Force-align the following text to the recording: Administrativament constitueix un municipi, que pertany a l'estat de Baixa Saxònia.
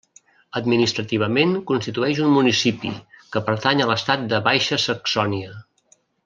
Administrativament 0.59 1.51
constitueix 1.71 2.21
un 2.27 2.33
municipi, 2.37 2.93
que 3.35 3.43
pertany 3.51 3.85
a 3.87 3.91
l'estat 3.93 4.25
de 4.33 4.41
Baixa 4.49 4.81
Saxònia. 4.87 5.55